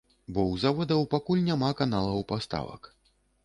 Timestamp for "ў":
0.51-0.55